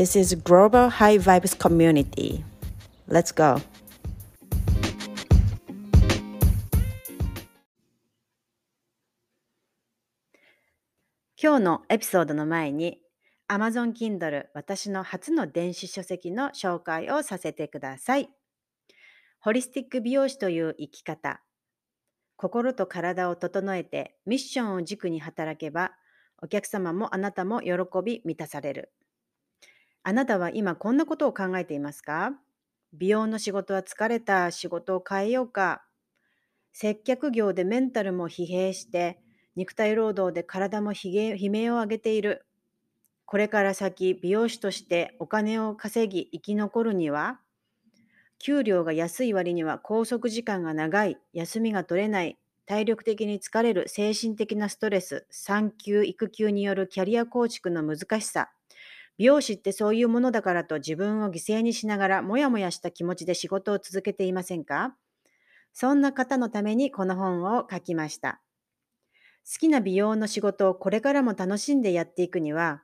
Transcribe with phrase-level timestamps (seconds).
[0.00, 2.42] This is Global High Vibes Community.
[3.06, 3.60] Let's go!
[11.36, 13.02] 今日のエピソードの前に
[13.50, 18.30] Amazon Kindle 私の初の電子書籍の紹介をさせてください。
[19.40, 21.42] ホリスティック美容師という生き方。
[22.36, 25.92] 心と体を整えてミッションを軸に働けば
[26.42, 28.94] お客様もあなたも喜び満たされる。
[30.02, 32.32] あなたは今こんなことを考えていますか？
[32.92, 35.84] 美容の仕事は疲れた、仕事を変えようか？
[36.72, 39.20] 接客業でメンタルも疲弊して、
[39.56, 42.46] 肉体労働で体も悲鳴を上げている。
[43.26, 47.40] これから先、美容師としてお金を稼ぎ生き残るには、
[48.38, 58.50] 給料が安い割には拘束時間が長い、休みが取れない、体力的に疲れる精神的なストレス、産休、育休によるキャリア構築の難しさ、
[59.20, 64.96] 美容師ってそういうものだからと自分を犠牲にしながらもやもやした気持ちで仕事を続けていませんか？
[65.74, 68.40] そんな方のためにこの本を書きました。
[69.44, 72.82] 好きな美容の仕事をこれからも楽しんでやっていくには、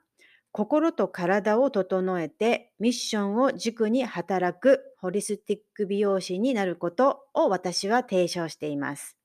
[0.53, 9.17] 心と体を整えてミッションを軸に働くホリスティック美容師になることを私は提唱しています。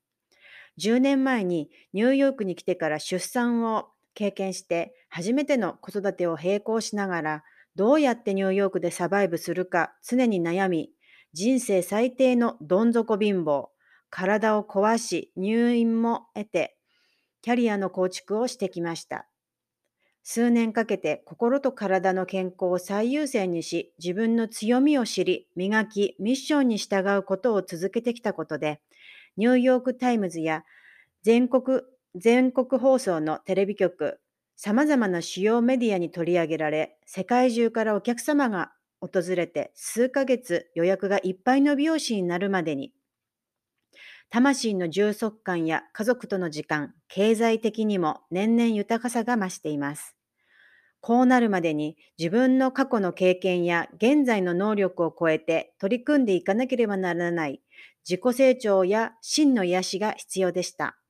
[0.79, 7.43] 10年前にニューヨークに来てから出産を経験して初めての子育てを並行しながら
[7.75, 10.89] どうやってニューヨークでサバイブするか常に悩み
[11.33, 13.67] 人生最低のどん底貧乏
[14.09, 16.77] 体を壊し入院も得て
[17.41, 19.27] キャリアの構築をしてきました。
[20.23, 28.81] 数年かけて心と体の健康を最優先にし自分の強みを知り磨きミッションに従うことを続けてきたことで
[29.35, 30.63] ニューヨーク・タイムズや
[31.23, 31.81] 全国
[32.15, 34.19] 全国放送のテレビ局、
[34.63, 42.93] 様々な主要メディアに取り上げられ、世界中からお客様が訪れて数ヶ月予約がいっぱいの美容師になるまでに、
[44.29, 50.15] 魂の充足感や家族との時間、経済的にも年々豊かさが増しています。
[51.01, 57.61] こうなるまでに自分の過去の経験や現在の能力を超えて取り組んでいかなければならない
[58.09, 61.00] 自己成長や真の癒しが必要でした。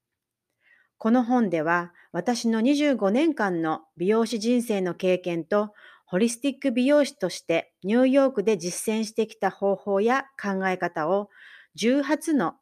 [1.01, 5.73] この本では私の25年間の美容師人生の経験と
[6.05, 11.29] ホリスティック美容師としてニューヨークで実践してきた方法や考え方を
[11.75, 12.53] 18の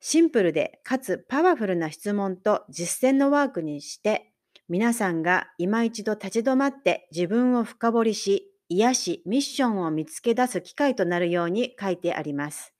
[0.00, 4.32] シンプルでかつパワフルな質問と実践のワークにして
[4.70, 12.72] 皆さんが今一度立ち止まって自分を深掘りし癒しミッションを見つけ出す機会となるように書いてあります。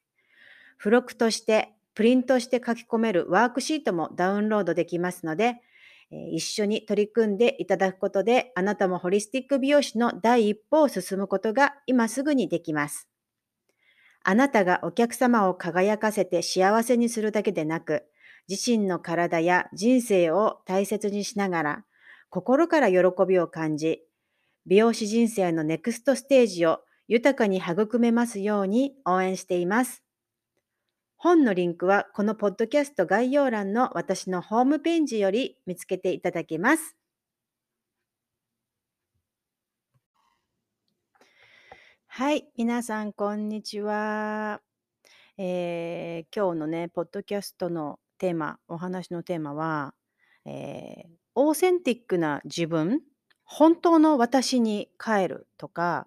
[0.78, 5.56] 付録としてプリントして書き込めるワークシートもダウンロードできますので、
[6.32, 13.08] 一緒に取り組んでいただくことで、あなたもホリスティック美容師の第一歩を進むことが今すぐにできます。
[14.22, 18.04] あなたがお客様を輝かせて幸せにするだけでなく、
[18.48, 21.84] 自身の体や人生を大切にしながら、
[22.30, 24.04] 心から喜びを感じ、
[24.66, 26.78] 美容師人生のネクストステージを
[27.08, 30.04] 豊かに育めますように応援しています。
[31.20, 36.96] 本のリンクはこのポッドキャスト概要欄の私のホームページより見つけていただけます。
[42.06, 44.60] はい、皆さんこんにちは。
[45.38, 49.94] えー、今日のね、ポッドキャストのテーマ、お話のテーマは、
[50.44, 53.00] えー、オーセンティックな自分、
[53.42, 56.06] 本当の私に帰るとか、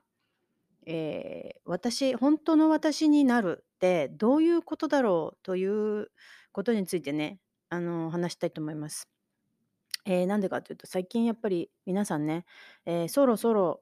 [0.86, 6.12] えー、私、本当の私になるってどういうことだろうという
[6.52, 7.40] ことについてね、
[7.70, 9.10] あの、話したいと思います。
[10.06, 12.46] えー、なんでかというと、最近やっぱり皆さんね、
[12.86, 13.82] えー、そろそろ、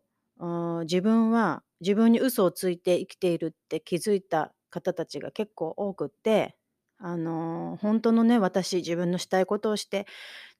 [0.84, 6.56] 自分は自分に嘘をついて生きているって気づいた方たちが結構多くって、
[6.98, 10.06] あの、本当のね、私、自分のしたいことをして、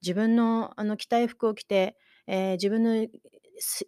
[0.02, 1.98] 自分のあの着たい服を着て、
[2.28, 3.10] えー、自分の行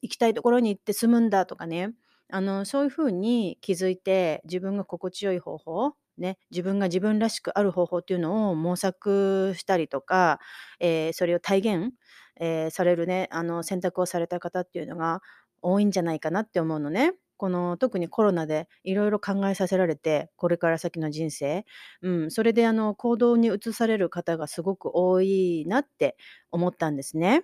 [0.01, 1.93] きたいところに行って住むんだとかね、
[2.31, 10.39] あの、そういう風に気づいて、自分が心地よい方法、ね、自分が自分らしくある方法っていうのを模索したりとか、
[10.79, 11.93] えーそれを体現、
[12.39, 15.21] えーされるね、あの、選択をされた方っていうのが
[15.61, 17.13] 多いんじゃないかなって思うのね。
[17.37, 21.65] この特にコロナでいろいろ考えさせられて、これから先の人生、
[22.03, 26.17] うん、それであの行動に移される方がすごく多いなって
[26.51, 27.43] 思ったんですね。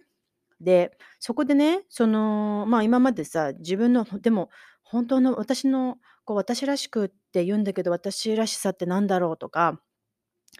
[0.59, 4.49] で、そこでね、その、まあ今までさ、自分の、でも
[4.89, 9.79] 本当の私の、こう私らしくって言うんだけど、私らしさって何だろうとか、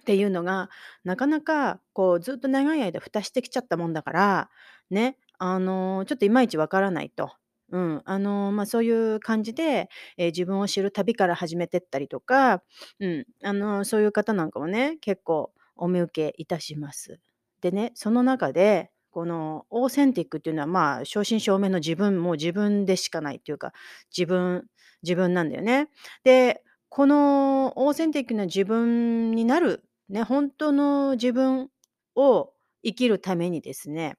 [0.02, 0.70] っていうのが、
[1.04, 4.50] なかなかこうずっと長い間蓋してきちゃったもんだから、
[4.92, 7.34] ね、あの、ちょっといまいちわからないと。
[7.72, 12.64] うん、あの、ま、そういう感じで、え、自分を知る旅から始めてったりとか、
[13.00, 17.20] うん、あの、そういう方なんかもね、結構お見受けいたします。
[17.62, 23.74] でね、その中で、このオーセンティックっていうのは、まあ、正真正銘の自分、も自分でしかないっていうか、
[24.16, 24.68] 自分
[25.02, 25.90] 自分なんだよね。
[26.24, 31.72] で、このオーセンティックな自分になる、ね、本当の自分
[32.14, 32.54] を
[32.84, 34.18] 生きるためにですね、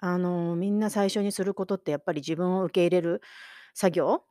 [0.00, 3.22] あの、みんな最初にすることってやっぱり自分を受け入れる
[3.74, 4.24] 作業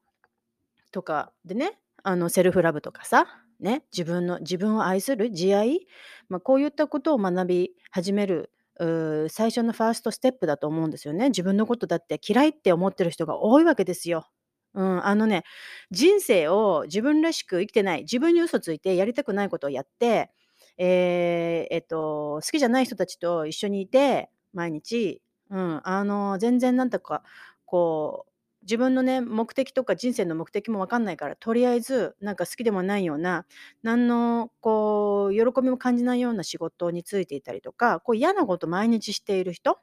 [0.91, 3.25] とかでね、あの、セルフラブとかさ、
[3.61, 5.87] ね、自分の自分を愛する慈愛、
[6.27, 11.29] ま、こういったことを学び始める、う、最初のファーストステップだと思うんですよね。
[11.29, 14.27] 自分のことだって嫌いって思ってる人が多いわけですよ。
[14.75, 15.43] うん、あのね、
[15.91, 20.31] 人生を自分らしく生きてない、自分に嘘ついてやりたくないことをやって、
[20.77, 27.23] ええ、えっと、好きじゃない人たちと一緒にいて、毎日、うん、あの、全然なんだか、
[27.65, 28.31] こう、
[28.63, 33.45] 自分のね、目的とか人生の目的もわかんないから、とりあえず、なんか好きでもないような、
[33.83, 39.81] なんのこう、喜びも感じないような仕事に就いていたりとか、こう嫌なこと毎日している人っ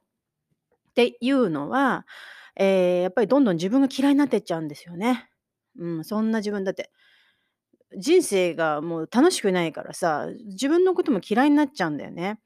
[0.95, 2.07] ていうのは、
[2.57, 5.29] ええ、やっぱりどんどん自分が嫌いになってっちゃうんですよね。
[5.79, 6.91] うん、そんな自分だって
[7.97, 12.41] 人生がもう楽しくないからさ、自分のことも嫌いになっちゃうんだよね。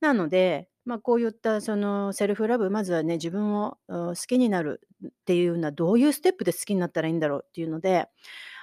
[0.00, 8.08] なので、まあ、こういったそのセルフラブ、まずはね、自分を、好きになるっていうのはどういうステップで好きになったらいいんだろうっていうので、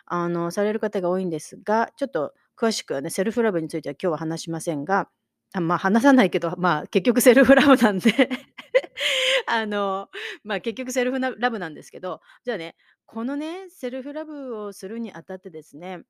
[0.05, 5.09] あの、される方が多いんですが、ちょっと詳しくはね、セルフラブについては今日は話しませんが、
[5.53, 8.11] あ、ま、話さないけど、まあ、結局セルフラブなんで
[9.47, 10.09] あの、
[10.43, 12.75] まあ、結局セルフラブなんですけど、じゃあね、
[13.05, 16.03] このね、セルフラブをするにあたってですね、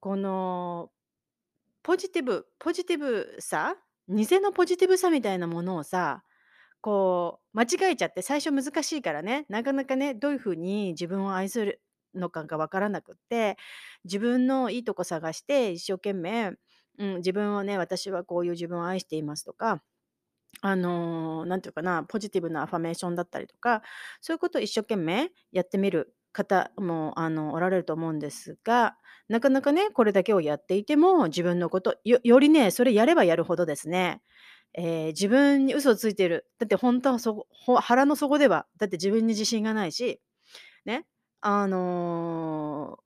[0.00, 0.90] この
[1.82, 3.76] ポジティブポジティブさ、
[4.08, 6.22] 偽のポジティブさみたいなものをさ、
[6.80, 11.82] こう間違えちゃって最初難しいからね、なかなかね、どういう風に自分を愛する
[12.14, 13.56] のかがわからなくって、
[14.04, 16.52] 自分のいいとこ探して一生懸命、
[16.98, 19.82] うん、自分をね、私はこういう自分を愛していますとか、
[20.62, 23.82] あの、なんていうかな、ポジティブなアファメーションだったりとか、
[24.20, 28.96] そういうことを一生懸命やってみる方も、あの、おられると思うんですが、
[29.28, 34.22] なかなかね、これだけをやっていても、自分のこと、よりね、それやればやるほどですね、
[34.74, 36.46] ええ、自分に嘘をついてる。
[36.58, 40.20] だってほんとはそこ腹の底では、だって自分に自信がないし、
[40.86, 41.06] ね、
[41.42, 42.98] あの、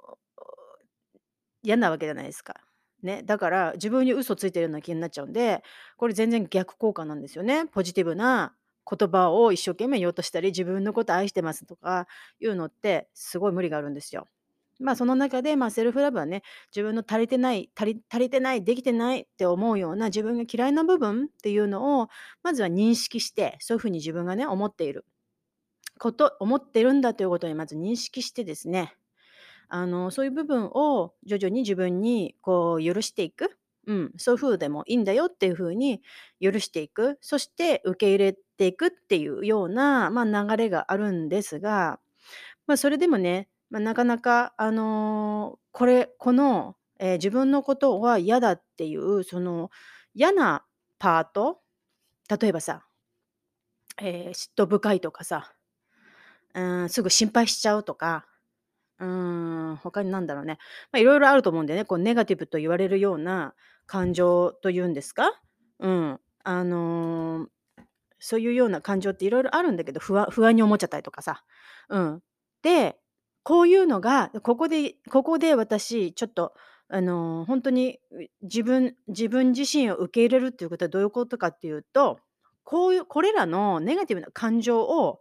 [1.63, 2.55] 嫌なわけじゃないですか。
[3.03, 5.63] ね、だから自分に嘘ついてるような気になっちゃうんで、
[5.97, 7.67] これ全然逆効果なんですよね。
[7.67, 8.55] ポジティブな
[8.89, 12.07] 言葉を一生懸命言おうとしたり、自分のこと愛してますとか
[12.41, 14.27] いうのって、すごい無理があるんですよ。
[14.81, 16.43] まあ、その中で、ま、セルフラブはね、
[16.75, 22.09] 自分の足りてない、足り足りてない、できてないって思うような自分が嫌いな部分っていうのを、
[22.43, 25.05] まずは認識して、そういう風に自分がね、思っている
[25.99, 28.95] こと思ってるんだということにまず認識してですね、
[29.69, 33.57] あの、そういう部分を徐々に自分にこう許していく。
[33.87, 36.03] うん、そういう風でもいいんだよっていう風に
[36.41, 37.19] 許していく。
[37.23, 42.01] そして受け入れてていくっていうような、ま、流れがあるんですが、
[42.69, 49.71] ま、それでもね、ま、なかなかあの、これこの、ええ、自分のことは嫌だっていう、その
[50.15, 50.65] 嫌な
[51.01, 51.61] パート、
[52.41, 52.87] 例えばさ、
[54.03, 55.53] ええ、嫉妬深いとかさ、
[56.55, 58.27] うん、すぐ心配しちゃうとか、
[59.01, 60.59] うん、他になんだろうね。
[60.93, 61.87] ま、色々あると思うんだよね。
[61.87, 63.55] こうネガティブと言われるような
[63.87, 65.33] 感情というんですか？
[65.81, 67.49] うん、あの、
[68.21, 71.43] そういうような感情って色々あるんだけど、ふわ不安に思っちゃったりとかさ。
[71.89, 72.23] うん。
[72.63, 72.99] で、
[73.43, 76.55] こういうのが、ここでここで私ちょっと
[76.93, 78.01] あの、ほんとに、
[78.43, 82.19] 自分自分自身を受け入れるっていうことはどういうことかっていうと、
[82.65, 85.21] こういうこれらのネガティブな感情を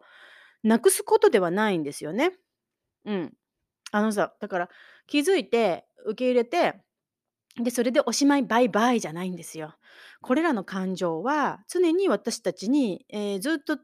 [0.63, 2.31] 無くすことではないんですよね。
[3.05, 3.33] うん。
[3.91, 4.69] あのさ、だから
[5.07, 6.81] 気づいて受け入れて、
[7.59, 9.75] で、それでおしまい、バイバイじゃないんですよ。
[10.21, 13.77] これらの感情は常に私たちに、ええ、ずっと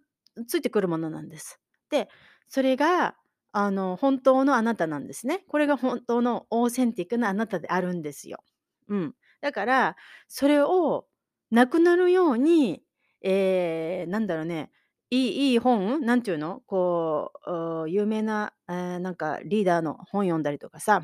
[0.48, 1.60] ついてくるものなんです。
[1.90, 2.10] で、
[2.48, 3.16] それが
[3.52, 5.46] あの、本当のあなたなんですね。
[5.48, 8.44] これが本当のオーセンティックなあなたであるんですよ。
[8.90, 9.16] うん。
[9.40, 9.96] だから、
[10.28, 11.08] それを
[11.52, 12.84] なくなるように、
[13.22, 14.72] ええ、なんだろうね、
[15.10, 16.02] いいいい本？
[16.02, 16.64] なんていうの？
[16.68, 17.32] こ
[17.86, 21.02] う、有名な、えー、なんかリーダーの本読んだりとかさ、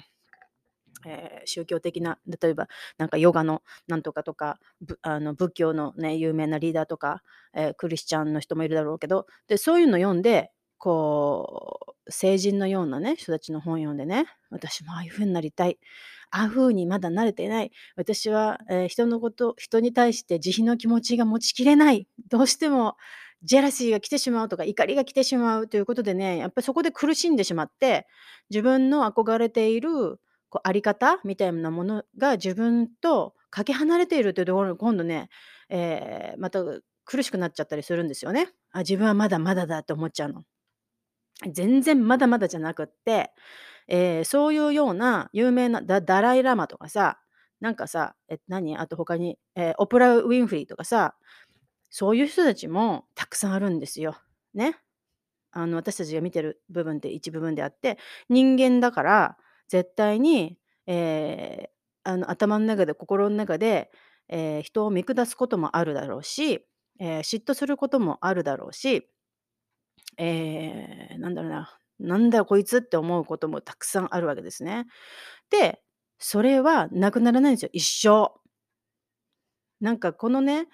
[1.06, 2.68] えー、宗教的な例えば
[2.98, 4.60] なんかヨガのなんとかとか
[5.02, 7.22] あの仏教のね有名なリーダーとか、
[7.54, 15.78] えー、クリスチャンの人もいるだろうけどでそういうの読んでこう成人のようなね人たちの本読んでね私もああいう風になりたい。
[16.34, 17.72] ああいう風にまだ慣れていない。
[17.98, 22.08] 私は、えー、人のこと人に対して慈悲の気持ちが持ちきれない。
[22.30, 22.96] どうしても
[23.44, 28.08] ジェラシーが来てしまうとか怒りが来てしまうということでねやっぱりそこで苦しんでしまって
[28.50, 30.20] 自分の憧れている
[30.52, 31.20] こうあり方？
[31.24, 35.30] みたいなものが自分とかけ離れているというところに今度ね、
[35.70, 36.60] えー、また
[37.06, 38.50] 苦しくなっちゃったりするんですよね。
[38.72, 40.44] あ自分はまだまだだって思っちゃうの。
[41.52, 43.32] 全然まだまだじゃなくって、
[43.88, 47.18] えー、そういうような有名なダダライ・ラマとかさ
[47.62, 48.78] なんかさえ何？
[48.78, 51.16] あと他に、えー、オプラ・ウィンフリーとかさ
[51.90, 54.18] そういう人たちもたくさんあるんですよ。
[54.54, 54.76] ね。
[55.54, 57.98] あの私たちが見てる部分って一部分であって
[58.30, 59.38] 人間だから
[59.72, 63.90] 絶対に、えー、あの頭の中で心の中で、
[64.28, 66.68] えー、人を見下すこともあるだろうし、
[67.00, 69.08] えー、嫉妬することもあるだろうし、
[70.18, 74.88] えー、なんだろうななんだこいつって思うこともたくさんあるわけですね。
[75.50, 75.82] で
[76.20, 78.34] それはなくならないんですよ一生。
[79.80, 80.68] なんかこのね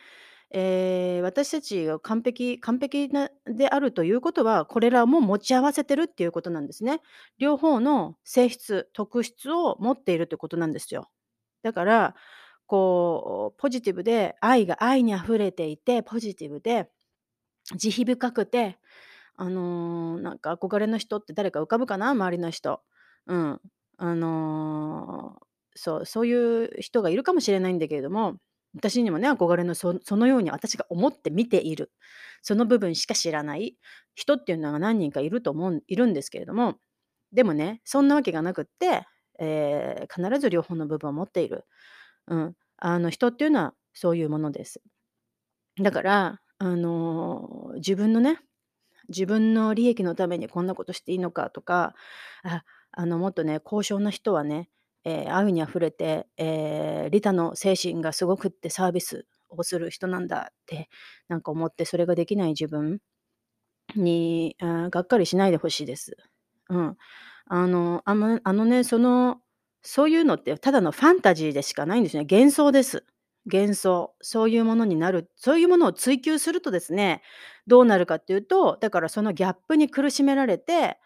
[0.51, 7.01] えー、私たちが完璧完璧なであるということはこれらも持ち合わせてるっていうことなんですね。
[7.37, 11.09] 両方の性質特質を持っているということなんですよ。
[11.63, 12.15] だから
[12.65, 16.89] こうポジティブで愛が愛にあふれていてポジティブで
[17.75, 18.77] 慈悲深くて
[19.35, 22.11] あのー、なんか憧れの人って誰か浮かぶかな？
[22.11, 22.81] 周りの人。
[23.27, 23.61] うん。
[23.97, 28.37] あのー、そうそういう人がいるかもしれないんだけれども
[28.77, 31.91] 私にもね憧れのそのように私が思って見ている。
[32.41, 33.77] その部分しか知らない。
[34.15, 36.75] 人っていうのが何人かいると思ういるんですけれども。
[37.33, 39.05] でもねそんなわけがなくって、
[39.39, 41.65] えー、必ず両方の部分を持っている、
[42.27, 44.81] うん、あの人っていうのはそういうものです。
[45.81, 48.39] だから、あのー、自分のね
[49.09, 51.95] 自分の利益のためにこんなことしていいのかとか
[52.43, 54.69] ああのもっとね高尚な人はね
[55.09, 60.89] えー、愛にあふれて、えー、利他の精神がすごくってサービスをする人なんだって
[61.29, 62.99] なんか思ってそれができない自分
[63.95, 66.17] にあがっかりしないでほしいです。
[66.69, 66.97] うん、
[67.45, 69.37] あのあのあのねその
[69.81, 73.05] そういうのってただのファンタジーでしかないんですね幻想です。
[73.49, 77.21] 幻想そういうものになるそういうものを追求するとですね
[77.65, 80.97] どうなるかっていうとだからそのギャップに苦しめられて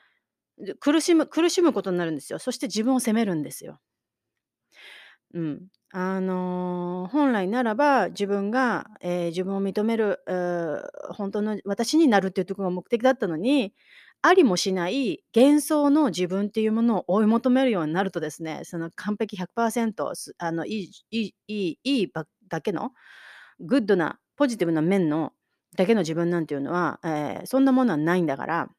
[0.79, 3.79] 苦しむ苦しむことになるんですよそして自分を責めるんですよ。
[5.33, 5.67] うん。
[5.93, 10.81] あのー、本来ならば自分が、えー、自分を認める、えー
[11.13, 13.73] 本当の私になるっていうところが目的だったのに、
[14.21, 22.11] ありもしない幻想の自分っていうものを追い求めるようになるとですね、その完璧100%すあのいい、いい、いい、いい
[22.47, 22.91] だけの、
[23.59, 25.33] good な、ポジティブな面の
[25.75, 28.69] だけの自分なんていうのは、えー、そんなものはないんだから、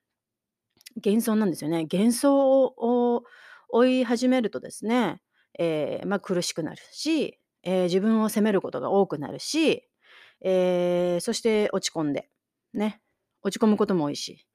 [1.05, 1.87] 幻想なんですよね。
[1.91, 3.25] 幻想を
[3.69, 5.21] 追い始めるとですね、
[5.59, 9.89] えー、まあ、苦しくなるし、えー、自分を責めることが多くなるし、
[10.45, 12.29] えー、そして落ち込んで、
[12.75, 13.01] ね、
[13.43, 14.47] 落ち込むことも多いし、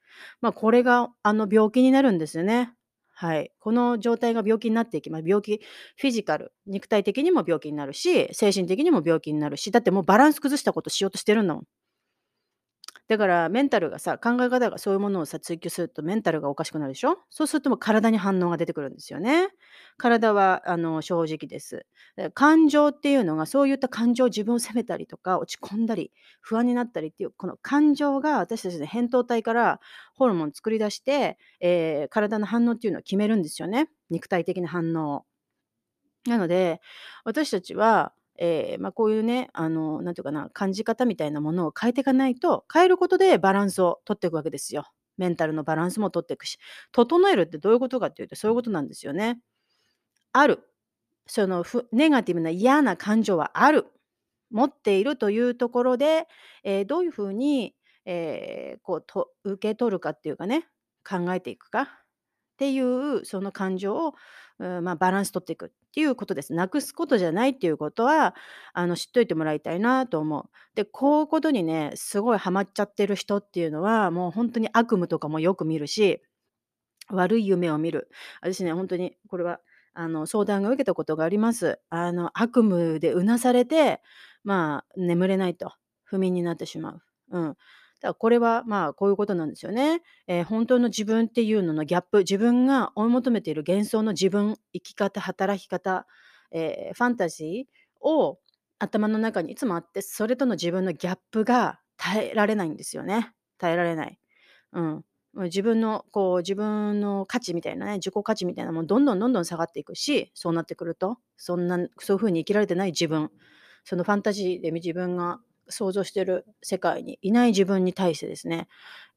[0.42, 2.74] まあ、これがあの病気になるんですよね。
[3.20, 3.52] はい。
[3.60, 5.24] この状態が病気になっていきます。
[5.28, 5.60] 病気、
[5.96, 11.64] フィジカル、肉体的にも病気になるし、精神的にも病気になるし、だってもうバランス崩したことしようとしてるんだもん。
[13.08, 17.20] だからメンタルがさ、考え方がそういうものをさ、追求するとメンタルがおかしくなるでしょ？
[17.30, 19.48] そうするともう体に反応が出てくるんですよね。
[19.98, 21.86] 体はあの正直です。
[22.34, 26.12] 感情っていうのがそういった感情を自分を責めたりとか落ち込んだり
[26.42, 29.80] 不安になったりっていうこの感情が私たちの扁桃体から
[30.14, 33.90] ホルモンを作り出して、えー、体の反応っていうのを決めるんですよね。
[34.10, 35.26] 肉体的な反応。
[36.26, 36.82] なので
[37.24, 44.86] 私たちはえー、まあ、こういうね、あの、なんていうかな、感じ方みたいなものを変えていかないと、変えることでバランスを取っていくわけですよ。
[45.18, 46.60] メンタルのバランスも取っていくし、
[46.92, 49.40] 整えるってどういうことかっていうと、そういうことなんですよね。
[50.34, 50.60] ある。
[51.26, 53.88] そのネガティブな嫌な感情はある。
[54.50, 56.28] 持っているというところで、
[56.64, 57.76] えー、どういうふうに、
[58.06, 60.68] えー、こうと受け取るかっていうかね、
[61.08, 61.88] 考えていくかっ
[62.58, 64.16] ていうその感情を、
[64.60, 66.54] うんまあ、バランス取っていくていうことです。
[66.54, 68.36] なくすことじゃないっていうことは
[68.74, 70.44] あの知っといてもらいたいなと思う。
[70.76, 76.22] でこういうことにねすごいハマっちゃってる人っていうのはもう本当に悪夢とかもよく見るし
[77.10, 78.12] 悪い夢を見る。
[78.42, 79.60] 私ね本当にこれは
[79.96, 81.80] あの相談が受けたことがあります。
[81.90, 84.04] あの悪夢でうなされて
[84.44, 85.74] まあ眠れないと
[86.04, 87.02] 不眠になってしまう。
[87.32, 87.58] うん、
[88.00, 90.02] だからこれはまあこういうことなんですよね。
[90.28, 96.06] えー、本当の自分っていうののギャップ、自分が追い求めている幻想の自分、生き方、働き方、
[96.52, 98.40] えー、ファンタジーを
[98.80, 103.34] 頭の中にいつもあって、それとの自分のギャップが耐えられないんですよね。
[103.58, 104.20] 耐えられない。
[104.74, 105.06] うん。
[105.46, 113.30] 自分のこう自分の価値みたいなね自己価値みたいなもんどんどんどんどん下がっていくしそうなってくるとそんなそういう風に生きられてない自分
[113.84, 118.68] そのファンタジーで自分が想像してる世界にいない自分に対してですね、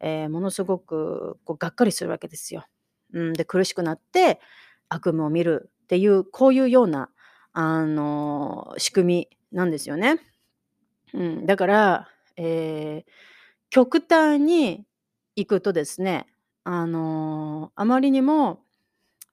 [0.00, 2.66] えー、ものすごくこうがっかりするわけですよ。
[3.12, 4.40] うん、で苦しくなって
[4.88, 7.11] 悪夢を見るっていうこういうような、
[7.52, 10.21] あの、仕組みなんですよね。
[11.12, 13.11] うん、だから、えー、
[13.71, 14.85] 極端に
[15.37, 16.26] 行くとですね、
[16.64, 18.61] あの、あまりにも、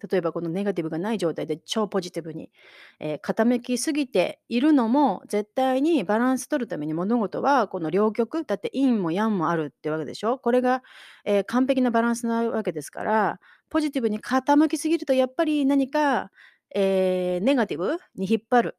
[0.09, 2.51] 例えばこのネガティブがない状態で超ポジティブに、
[2.99, 10.37] えー、傾きすぎているのも絶対にバランス取るために物事はこの両極だって陰も陽もあるってわけでしょ。
[10.37, 10.83] これが、
[11.25, 13.39] えー、完璧なバランスなわけですから
[13.69, 16.31] ポジティブに傾きすぎるとやっぱり何か、
[16.75, 18.77] えー、ネガティブに引っ張る。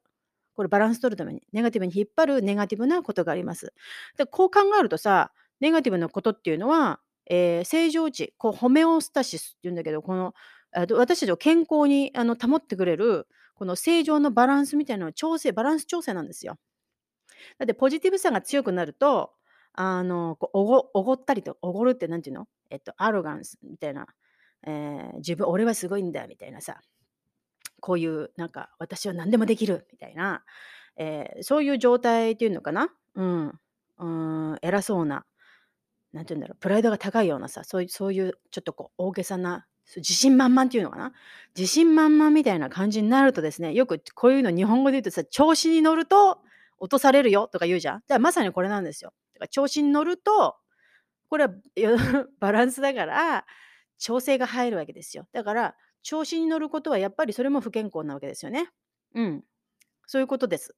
[0.55, 1.41] これバランス取るために。
[1.53, 3.73] ネガティブに引っ張るネガティブなことがあります。
[4.17, 6.99] でこう考えるとさネガティブなことっていうのは
[7.29, 10.33] えー、正常値こうホメオスタシスっていうんだけどこの
[10.71, 16.57] 私たちを健康にあの保ってくれるこの正常のバランスみたいなの調整バランス調整なんですよ。
[17.57, 19.31] だってポジティブさが強くなると
[19.73, 22.47] あのこうおごおごったりとおごるって何て言うの？
[22.69, 24.07] えっとアロガンスみたいな、
[24.67, 26.79] えー、自分俺はすごいんだみたいなさ
[27.79, 30.43] こういうなんか私は何でもできるみたいな、
[30.97, 32.89] えー、そういう状態っていうのかな？
[33.15, 33.59] うん。
[34.01, 34.05] う
[34.53, 35.25] ん偉そうな
[36.13, 39.65] なんて言うんだろう、プライドが高いようなさ、そういうそういうちょっとこう大げさな、
[39.97, 41.13] 自信満々っていうのかな？
[41.57, 46.39] 自信満々みたいな感じになるとですね、よくこういうの日本語で言うとさ、調子に乗ると
[46.77, 47.95] 落とされるよとか言うじゃん。
[47.95, 49.13] だからまさにこれなんですよ。
[49.33, 50.55] だから調子に乗ると、
[51.29, 51.53] これは
[52.39, 53.45] バランスだから、
[53.97, 55.27] 調整が入るわけですよ。
[55.31, 58.69] だから、調子に乗ることはやっぱりそれも不健康なわけですよね。
[59.13, 59.43] うん。
[60.05, 60.75] そういうことです。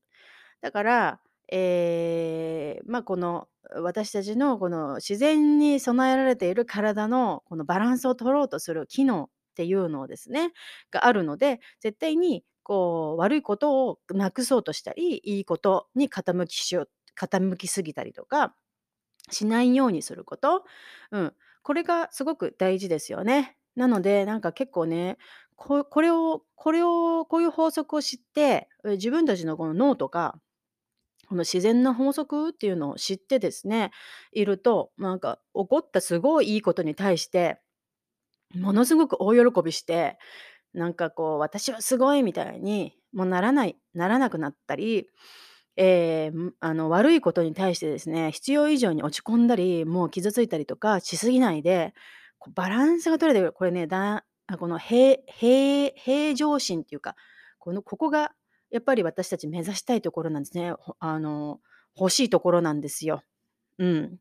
[0.62, 1.22] だから、
[1.52, 10.52] えー、まあ、この私たちのこの自然に備えられている体のこのバランスを取ろうとする機能っていうのをですね
[10.92, 18.56] があるので絶対にこう悪いことをなくそうとしたりいいことに傾きしよう傾きすぎたりとか
[19.30, 20.64] しないようにすること、
[21.12, 23.56] うん、これがすごく大事ですよね。
[23.76, 25.18] なのでなんか結構ね
[25.56, 30.40] これをこれをこういう法則を知って自分たちのこの脳とか
[31.32, 33.92] この自然な法則っていうのを知ってですね、
[34.34, 37.62] いると、なんか起こったすごいいいことに対して、
[38.54, 40.18] ものすごく大喜びして、
[40.74, 45.08] なんかこう、私はすごいみたいにもうならない、ならなくなったり、
[45.78, 51.94] えー、あの悪いことに対してですね、必要以上に落ち込んだり、もう傷ついたりとかしすぎないで、
[52.56, 53.54] バランスが取れてる。
[53.54, 54.26] これね、だ
[54.60, 57.16] この平平平常心っていうか、
[57.58, 58.34] このここが
[58.72, 60.74] やっぱり私たち目指したいところなんですね。
[61.00, 61.60] あの、
[61.98, 63.24] 欲しいところなんですよ。
[63.80, 64.18] うん。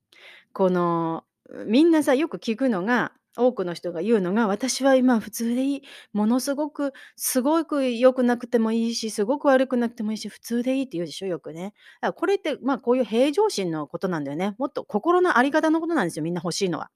[0.52, 1.24] この、
[1.66, 5.82] みんなさ、よく聞くのが、多くの人が言うのが、私は今普通でいい。
[6.12, 11.62] ものすごく、すごく良くなくてもいいし、すごく悪くなくてもいいし、普通でいいって言うでしょ、よくね。
[11.66, 11.74] だか
[12.08, 14.56] らこれって、まあこういう平常心のことなんだよね。
[14.58, 16.90] もっと心のあり方のことなんですよ、みんな欲しいのは。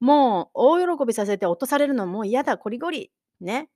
[0.00, 3.12] もう、大喜びさせて落とされるのも嫌だ、こりごり。
[3.40, 3.70] ね。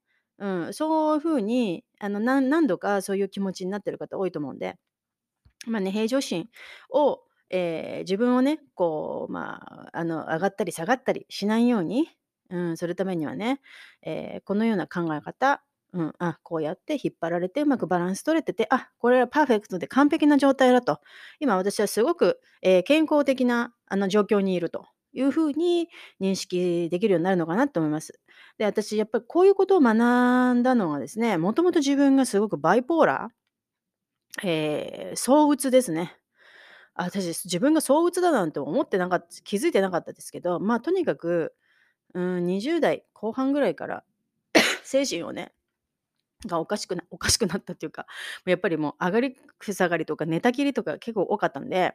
[0.68, 4.76] ん、そういう風に、あの、何何度かそういう気持ちになってる方多いと思うんで、
[5.66, 6.48] まあね、平常心
[6.90, 12.08] を、えー自分をね、こう、まあ、あの、上がったり下がったりしないように、
[12.50, 13.60] うん、するためにはね、
[14.02, 21.00] えーこのような考え方、うん、あ、こうやって引っ張られてうまくバランス取れてて、あ、これはパーフェクトで完璧な状態だと。
[21.40, 24.86] 今私はすごく、えー健康的なあの状況にいると。
[25.16, 25.88] いうふうに
[26.20, 28.20] 認識できるようになるのかなと思います。
[28.58, 36.16] で、私やっぱりこういうことを学んだのはですね、もともと自分がすごくバイポーラー、えー、躁鬱ですね。
[36.96, 41.54] 私自分が躁鬱だなんて思ってなかった気づいてなかったですけどまあとにかく、
[42.14, 44.02] うん、20代後半ぐらいから
[44.82, 45.52] 精神をね
[46.46, 48.06] がおかしくな おかしくなったっていうか、
[48.46, 51.94] やっぱりもう上がり下がりとか寝たきりとか結構多かったんで、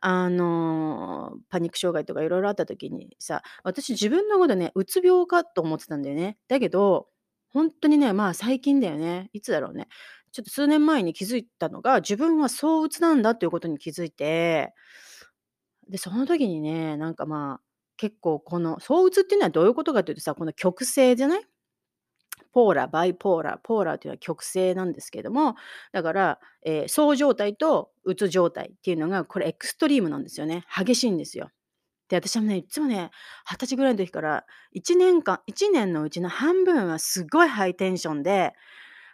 [0.00, 6.38] あの、パニック障害とかいろいろあった時にさ、私自分のことね、うつ病かと思ってたんだよね。
[6.48, 7.08] だけど、
[7.50, 9.30] 本当にね、まあ最近だよね。
[9.32, 9.88] いつだろうね。
[10.32, 14.74] ちょっと数年前に気づいたのが、自分は躁鬱なんだっていうことに気づいて、
[15.88, 17.64] で、その時にね、なんかまあ、
[17.96, 21.49] 結構この躁鬱っていうのはどういうことかっていうとさ、この極性じゃない？
[22.52, 25.56] ポーラ、バイポーラ、ポーラというのは極性なんですけども、
[25.92, 30.64] だから、えー、そう状態とうつ状態っていうのが、これエクストリームなんですよね。
[30.74, 31.50] 激しいんですよ。
[32.08, 33.10] で、私はね、いつもね、
[33.48, 34.44] 二十歳ぐらいの時から、
[34.76, 38.52] 1年間、1年のうちの半分はすごいハイテンションで、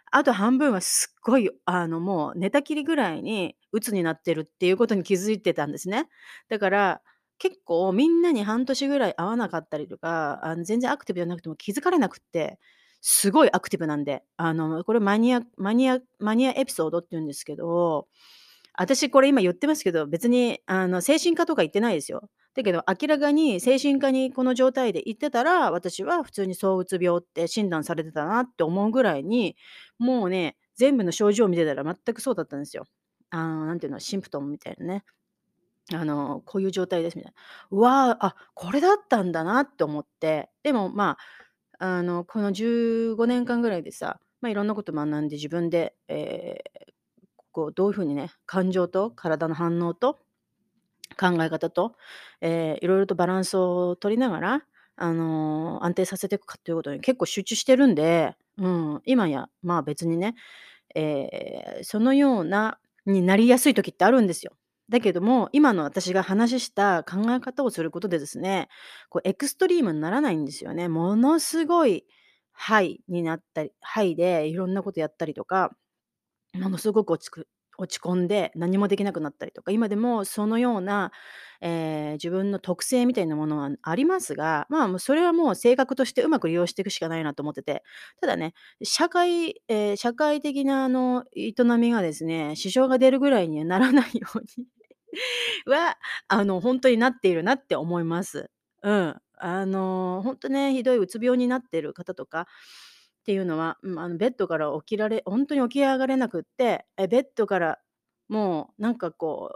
[0.09, 6.07] あと半分はすっごい、あの、もう寝たきりぐらいに鬱になってるっていうことに気づいてたんですね。
[6.49, 7.01] だから、
[7.39, 12.57] 結構みんなに半年ぐらい会わなかったりとか、あの、全然アクティブじゃなくても気づかれなくって、
[13.01, 18.07] すごいアクティブなんで、あの、これマニアマニアマニアエピソードって言うんですけど、
[18.73, 22.29] 私これ今言ってますけど、別にあの、精神科とか言ってないですよ。
[22.55, 29.55] だけど明らかに精神科にこの状態で行ってたら、私は普通に躁うつ病って診断されてたなって思うぐらいに、
[29.99, 32.85] もうね、全部の症状を見てたら全くそうだったんですよ。
[33.29, 35.03] あの、なんていうの、シンプトムみたいなね。
[35.93, 37.37] あの、こういう状態ですみたいな。
[37.71, 41.17] うわあ、あ、これだったんだなって思って、でもまあ、
[41.79, 46.87] あの、この15年間ぐらいでさ、まあ、いろんなこと学んで自分で、えー
[47.51, 50.19] こうどういうふうにね、感情と体の反応と
[51.19, 51.95] 考え方と、
[52.41, 54.63] えー、いろいろとバランスを取りながら、
[54.95, 60.35] あのー安定させていくかということに結構集中してるんで、うん、今やまあ別にね、
[60.95, 64.53] えーそのようなになりやすい時ってあるんですよ。
[64.89, 68.69] だけども今の私が話した考え方をすることでですね
[69.09, 70.87] こうエクストリームにならないんですよね。
[70.87, 72.05] ものすごい
[72.53, 75.71] ハイになったりハイでいろんなことやったりとか
[76.55, 77.47] ものすごく落ちく
[77.79, 81.11] 落ち込んで何もできなくなったりとか今でもそのような、
[81.61, 87.83] えー自分の特性みたいなものはありますがまあそれはもう性格としてうまく利用していくしかないなと思ってて
[88.21, 94.65] ただね社会、えー社会的なあの営みがですね支障が出るぐらいにはならないように
[95.65, 98.49] はあの本当になっているなって思います。
[98.83, 99.15] うん。
[99.39, 107.79] あの本当ねひどいうつ病になっている方とかっていうのは、うん、あのベッドから起きられ本当に起き上がれなくって、え、ベッドから
[108.29, 109.55] もうなんかこ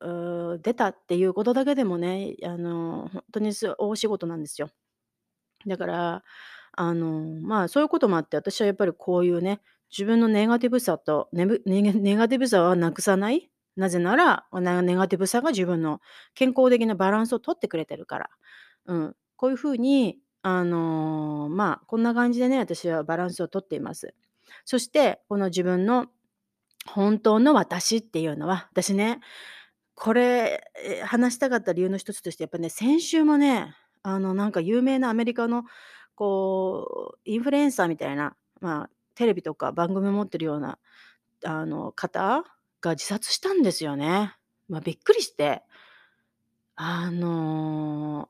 [0.00, 4.70] う、う出たっていうことだけでもね、あの、本当にす大仕事なんですよ。
[5.66, 6.24] だから、
[6.72, 13.50] あの、まあ、そういうこともあって、私はやっぱりこういうね、自分のネガティブさとネネガティブさはなくさない。
[13.78, 16.00] なぜなら、ネガティブさが自分の
[16.34, 18.30] 健康的なバランスを取ってくれてるから。
[18.86, 19.16] うん。
[19.36, 24.14] こういう風にあの、まあ、こんな感じでね、私はバランスをとっています。
[24.64, 26.06] そして、この自分の
[26.86, 29.20] 本当の私っていうのは、私ね、
[29.94, 30.64] これ、
[31.04, 35.64] 話したかった理由の一つとして、やっぱね、先週もね、あの、なんか有名なアメリカの、
[36.14, 40.78] こう、インフルエンサーみたいな、まあ、テレビとか番組持ってるような、
[41.44, 42.44] あの、方
[42.80, 44.34] が自殺したんですよね。
[44.68, 45.62] まあ、びっくりして。
[46.80, 48.28] あの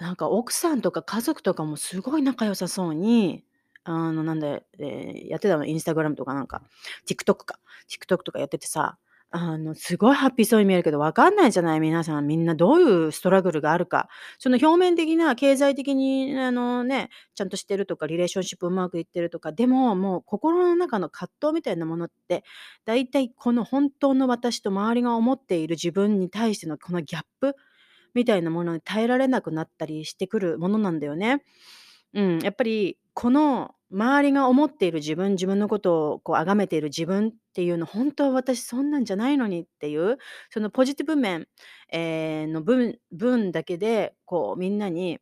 [0.00, 3.44] なんか奥さんとか家族とかもすごい仲良さそうに、
[3.84, 6.62] あの、なんで、えーやってたの、インスタグラムとかなんか、
[7.06, 7.60] TikTok か。
[7.88, 8.98] TikTok とかやっててさ、
[9.36, 12.26] あの、すごいハッピーそうに見えるけど、わかんないじゃない、皆さん。
[12.28, 14.08] みんなどういうストラグルがあるか。
[14.38, 22.44] その表面的な経済的に、あのね、ちゃんとしてるとか、リレーションシップうまくいってるとか、でも、もう心の中の葛藤みたいなものって、
[22.84, 27.56] だいたいこの本当の私と周りが思っている自分に対してのこのギャップ
[28.14, 31.42] みたいなものに耐えられなくなったりしてくるものなんだよね。
[32.14, 40.18] うん、やっぱりこの周りが思っている自分、自分のことをこう崇めている自分っていうの、本当は私そんなんじゃないのにっていう、
[40.50, 41.46] そのポジティブ面、
[41.92, 45.20] えーの分分だけで、こうみんなに、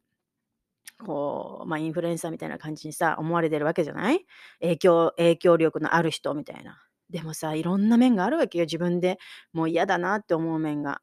[1.05, 4.25] こう、まあ、インフルエンサーみたいな感じにさ、思われてるわけじゃない？
[4.61, 6.79] 影響影響力のある人みたいな。
[7.11, 9.19] でもさ、いろんな面があるわけよ、自分で
[9.53, 11.01] もう嫌だなって思う面が。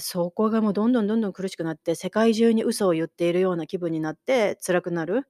[0.00, 5.28] そこがもうどんどんどんどん苦しくなって、世界中に嘘を言っているような気分になって辛くなる。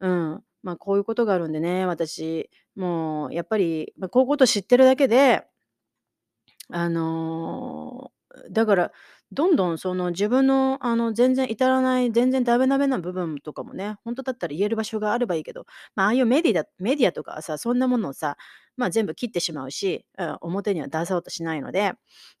[0.00, 0.44] うん。
[0.62, 5.44] まあ、こういうことがあるんでね、私、もうやっぱり、ま、こういうこと知ってるだけで
[6.68, 8.12] あの、
[8.50, 8.92] だから、
[9.32, 18.36] どんどんその自分のあの全然至らない、全然ダメダメな部分とかもね、ほんとだったら言える場所があればいいけど、ま、あああいうメディアメディアとかはさ、そんなものをさ、
[18.76, 21.94] ま、全部切ってしまうし、うん、表には出そうとしないので、や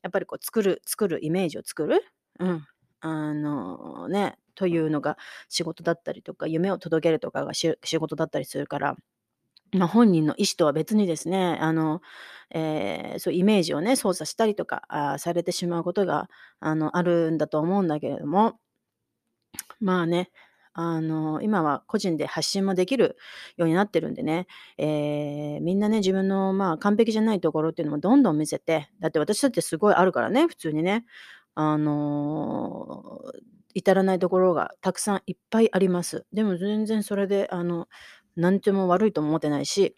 [0.08, 2.02] っぱりこう作る作るイメージを作る、
[2.40, 2.66] うん、
[3.00, 5.16] あの、ね、というのが
[5.48, 8.96] 仕事だったりとか、夢を届けるとかが仕事だったりするから
[9.72, 12.00] まあ、本人の意思とは別にですね、あの、
[12.50, 16.28] えーそうイメージをね、操作したりとか、あされてしまうことが、
[16.60, 18.58] あの、あるんだと思うんだけれども、
[19.80, 20.30] まあね、
[20.72, 23.16] あの、今は個人で発信もできる
[23.56, 24.46] ようになってるんでね、
[24.78, 31.04] えーみんなね、自分の、まあ、完璧じゃないところっていうのもどんどん見せて、だって私だってすごいあるからね、普通にね。
[31.54, 33.20] あの、
[33.74, 36.26] 至らないところがたくさんいっぱいあります。
[36.32, 37.88] でも全然それで、あの、
[38.36, 39.96] なんとも悪いとも思ってないし、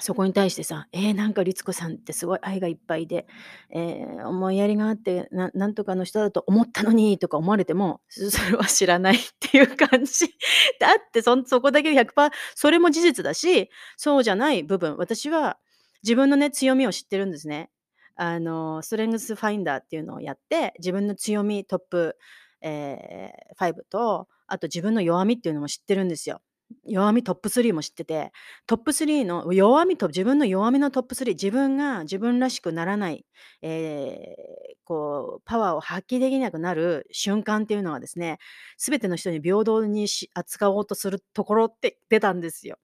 [0.00, 3.26] そこに対してさ、えー、なんか律子さんってすごい愛がいっぱいで、
[3.70, 10.26] えー、思いやりがあってな、なんとかの人だと思ったのにとか思われても、 それは知らないっていう感じ。
[10.80, 15.58] だってそそこだけ100%、それも事実だし、そうじゃない部分、私は
[16.02, 17.70] 自分のね、強みを知ってるんですね。
[18.18, 22.16] あの、ストレングスファインダーっていうのをやって、自分の強みトップ、
[22.60, 26.42] えー、5と、あと自分の弱みっていうのも知ってるんですよ。
[26.84, 28.32] 弱みトップ3も知ってて、
[28.66, 33.24] トップ3の弱みと自分の弱みのトップ3、自分が自分らしくならない、
[33.62, 38.38] えー、こう、パワーを発揮できなくなる瞬間っていうのはですね、
[38.76, 42.78] すべての人に平等に扱おうとするところって出たんですよ。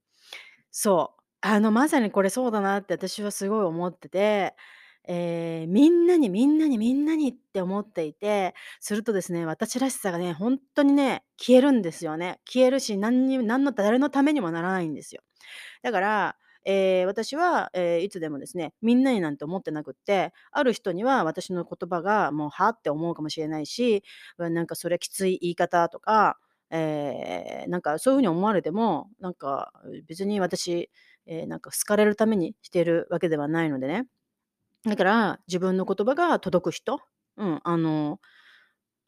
[0.71, 1.23] そう。
[1.41, 4.55] あの、まさにこれそうだなって私はすごい思ってて、
[5.07, 12.41] えー、みんなにみんなにみんなにって思っていて、するとですね、私らしさがね、本当にね、消えるんですよね。
[12.47, 15.23] 消えるし、何に何の誰のためにもならないんですよ。
[15.83, 24.03] だから、えー、私は、えー、いつでもですね、みんなになんて思ってなくって、ある人には私の言葉がもうはって思うかもしれないし、
[24.39, 26.39] なんかそれきつい言い方とか、
[26.71, 29.73] えー、なんかそういうふうに思われても、なんか
[30.07, 30.91] 別に私、
[31.27, 34.07] えー、なんか好かれるためにしてるわけではないのでね。
[34.85, 37.01] だから、自分の言葉が届く人、
[37.37, 38.21] うん、あの、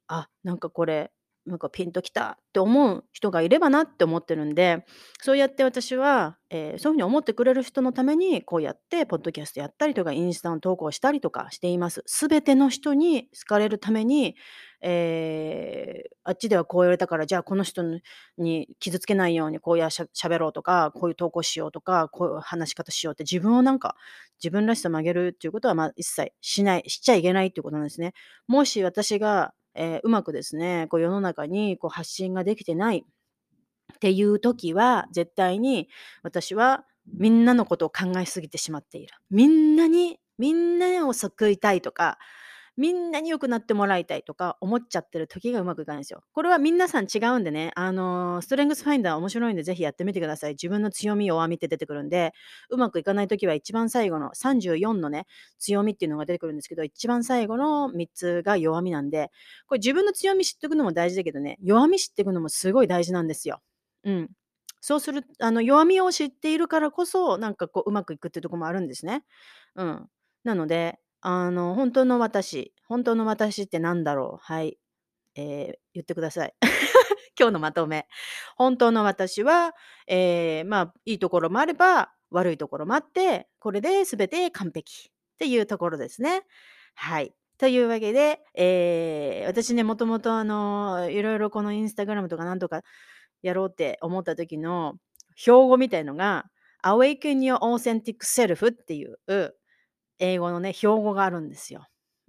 [0.08, 1.12] あ、なんかこれ、
[1.46, 4.84] なんかピンときたって思う人がいればなって思ってるんで、
[5.22, 12.02] そうやって私は、えーそういうふうに思ってくれる人のために、こうやってポッドキャストやったりとか、インスタの投稿したりとかしています。
[12.06, 14.36] すべての人に好かれるために、
[14.88, 17.84] えーあっちではこう言われたから、じゃあこの人
[18.36, 23.94] に傷つけないようにこうやしゃ喋ろうとか、こういう投稿しようとか、こういう話し方しようって自分をなんか、
[24.42, 28.12] 自分らしさを曲げるっていうことは、まあ一切しない、しちゃいけないっていうことなんですね。
[28.48, 33.04] もし私がえーうまくですね、こう世の中にこう発信ができてない
[33.94, 35.88] っていう時は、絶対に
[36.24, 39.14] 私はみんなのことを考えすぎてしまっている。
[39.30, 42.18] みんなに、みんなを救いたいとか、
[42.76, 46.22] みんなに良くなってもらいたいとか思っちゃってる時がうまくいかないんですよ。
[46.32, 50.52] これは皆さん違うんでね、あのーストレングスファインダー面白いんでぜひやってみてください。
[50.52, 52.32] 自分の強み、弱みって出てくるんで、
[52.70, 55.26] うまくいかない時は一番最後の34のね、
[55.58, 59.30] 強みっていうのが出てくるんですけど、一番最後の3つが弱みなんで、
[59.66, 63.60] これ自分の強み知っていくのも大事だけどね、弱み知っていくのもすごい大事なんですよ。
[64.04, 64.30] うん。
[64.80, 69.24] そうするあの、弱みを知っているからこそ、なんかこう、うまくいくっていうとこもあるんですね。
[69.76, 70.08] うん。
[70.44, 74.38] なので、あの、本当の私本当の私って何だろう？
[74.40, 74.78] はい。
[75.34, 76.54] えー言ってください。
[77.36, 78.06] 今日のまとめ。
[78.56, 79.74] 本当の私は、
[80.06, 86.44] えーまあ、いいところもあれば、悪いところもあって、これで全て完璧っていうところですね。
[86.94, 87.34] はい。
[87.58, 92.82] というわけで、えー私ね、もともとあの、いろいろこのインスタグラムとかなんとか
[93.42, 94.94] やろうって思った時の
[95.34, 96.44] 標語みたいのが、
[96.84, 99.18] Awaken Your Authentic Self っていう
[100.18, 101.80] 英語のね、標語があるんですよ。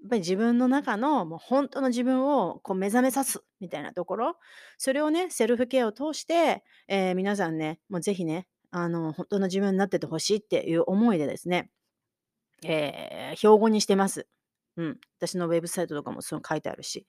[0.02, 4.38] やっぱり自分の中のもう本当の自分をこう目覚めさすみたいなところ、
[4.78, 11.72] それをね、セルフケアを通して、えー皆さんね、もうぜひね、あの、本当の自分になっててほしいっていう思いでですね、
[12.64, 14.28] えー標語にしてます。
[14.78, 15.00] うん。
[15.20, 17.08] 私のウェブサイトとかもそう書いてあるし。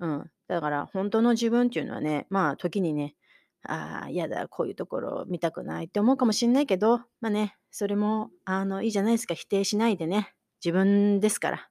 [0.00, 0.30] うん。
[0.48, 3.16] だから本当の自分っていうのはね、まあ時にね、
[3.64, 9.34] ああ、やだ、こういうところ見たくないって思うかもしんないけど、まあね、それもあのいいじゃないですか。
[9.34, 10.32] 否定しないでね。
[10.64, 11.68] 自分ですから。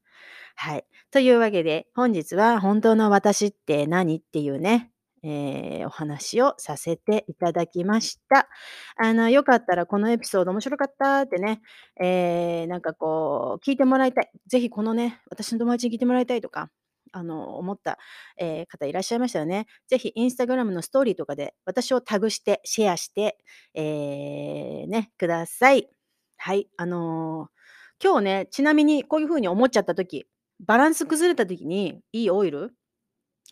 [0.56, 0.86] はい。
[1.12, 4.92] というわけで、本日は本当の私って何っていうね、
[5.24, 8.50] えーお話をさせていただきました。
[8.98, 11.62] あの、よかったらこのエピソード面白かったってね、
[12.02, 14.32] えーなんかこう、聞いてもらいたい。
[14.48, 16.70] ぜひこのね、私の友達に聞いてもらいたいとか、
[17.18, 17.98] あの、思った、
[18.38, 19.68] えー方いらっしゃいましたよね。
[19.88, 23.38] ぜひ、インスタグラムのストーリーとかで、私をタグして、シェアして、
[23.74, 25.90] えーね、ください。
[26.38, 26.68] はい。
[26.78, 27.58] あのー
[28.04, 30.28] 今日ね、ちなみにこういう風に思っちゃった時、
[30.60, 32.76] バランス崩れた時に、いいオイル、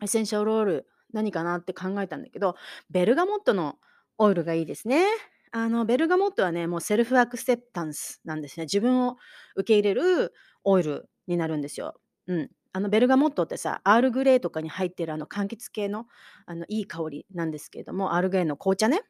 [0.02, 2.56] エッセンシャルオイル、何かなって考えたんだけど、
[2.90, 3.78] ベルガモットの
[4.18, 5.06] オイルがいいですね。
[5.52, 8.66] あの、ベルガモットはね、もうセルフアクセプタンスなんですね。
[8.66, 9.18] 自分を
[9.56, 11.96] 受け入れるオイルになるんですよ。
[12.28, 12.52] うん。
[12.76, 16.08] あのベルガモットってさ、アールグレーとかに入ってるあの柑橘系の
[16.46, 19.04] あのいい香りなんですけれども、アールグレーの紅茶ね。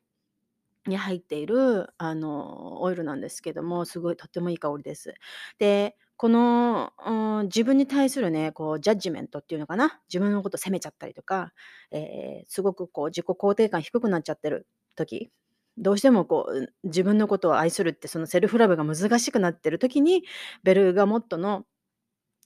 [0.88, 5.16] に入っているあのオイルなんですけども、すごいとってもいい香りです。
[5.58, 11.54] で、この、うん、自分に対するね、こうジャッジメントっていうのかな、自分のこと責めちゃったりとか、
[11.90, 15.32] えーすごくこう自己肯定感低くなっちゃってる時、
[15.80, 20.24] どうしてもこう自分のことを愛するってそのセルフラブが難しくなってる時に、
[20.64, 21.66] ベルガモットの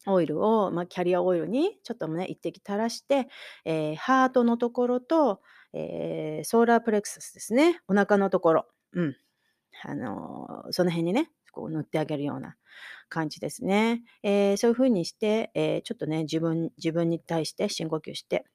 [0.07, 3.27] オイルを、まあ、キャリアオイルにちょっとね、一滴垂らして、
[3.65, 5.41] えーハートのところと、
[5.73, 7.81] えー、 solar plexus ですね。
[7.87, 8.67] お腹のところ。
[8.93, 9.15] うん。
[9.83, 12.55] あのー、その辺にね、こう塗ってあげるような
[13.09, 14.03] 感じですね。
[14.23, 18.45] えー、そういう風にして、えちょっとね、自分、自分に対して深呼吸して、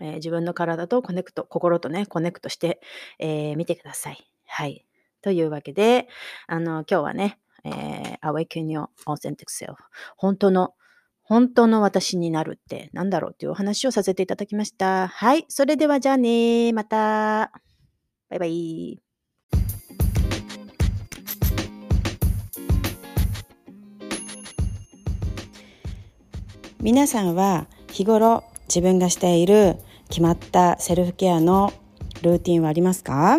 [0.00, 2.80] え自分の体と connect、心とね、 connect して、
[3.18, 4.30] え見てください。
[4.46, 4.86] はい。
[5.22, 6.08] というわけで、
[6.46, 9.74] あの、今日はね、えー、Awaken Your Authentic Self
[10.16, 10.74] 本当の
[11.22, 15.08] 本当の私になるって何だろうっていうお話をさせていただきました。
[15.08, 15.46] はい。
[15.48, 16.72] それではじゃあね。
[16.74, 17.50] また。
[18.28, 19.00] バイバイ。
[26.80, 29.76] 皆さんは日頃自分がしている
[30.10, 31.72] 決まったセルフケアの
[32.20, 33.38] ルーティンはありますか？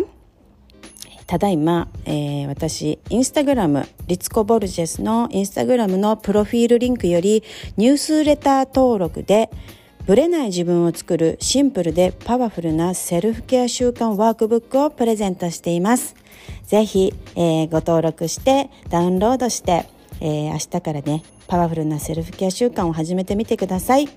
[1.26, 7.42] ただいま、えー、私、インスタグラム、リツコ・ボルジェスのインスタグラムのプロフィールリンクより
[7.76, 9.50] ニュースレター登録で
[10.06, 16.14] ブレない自分を作るシンプルでパワフルなセルフケア習慣ワークブックをプレゼントしています。
[16.64, 19.88] ぜひ、えー、ご登録してダウンロードして、
[20.20, 24.08] えー、明日からね、パワフルなセルフケア習慣を始めてみてください。